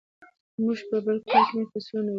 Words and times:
موږ 0.63 0.79
به 0.89 0.97
بل 1.05 1.17
کال 1.29 1.45
نوي 1.53 1.65
فصلونه 1.71 2.01
وکرو. 2.07 2.09